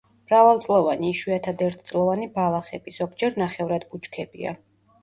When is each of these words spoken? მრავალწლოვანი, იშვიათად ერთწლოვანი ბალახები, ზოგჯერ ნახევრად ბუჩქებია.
მრავალწლოვანი, 0.29 1.11
იშვიათად 1.15 1.61
ერთწლოვანი 1.67 2.27
ბალახები, 2.39 2.97
ზოგჯერ 2.99 3.41
ნახევრად 3.45 3.89
ბუჩქებია. 3.95 4.61